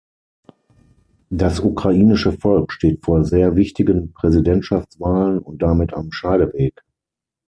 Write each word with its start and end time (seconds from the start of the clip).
Das 1.29 1.59
ukrainische 1.59 2.31
Volk 2.33 2.71
steht 2.71 3.05
vor 3.05 3.23
sehr 3.23 3.55
wichtigen 3.55 4.13
Präsidentschaftswahlen 4.13 5.37
und 5.37 5.61
damit 5.61 5.93
am 5.93 6.11
Scheideweg. 6.11 6.81